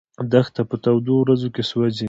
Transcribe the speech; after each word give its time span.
دښته 0.31 0.61
په 0.69 0.75
تودو 0.83 1.13
ورځو 1.19 1.49
کې 1.55 1.63
سوځي. 1.69 1.99